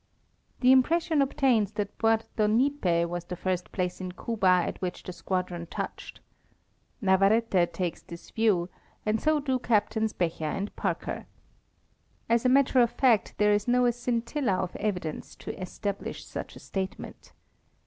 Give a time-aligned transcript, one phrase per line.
[0.61, 5.13] The impression obtains that Puerto Nipe was the first place in Cuba at which the
[5.13, 6.21] squadron touched.
[7.03, 8.67] Navar rete takes this view,
[9.05, 11.27] and so do Captains Becher and Parker.
[12.27, 16.55] As a matter of fact, there is not a scintilla of evidence to establish such
[16.55, 17.33] a statement.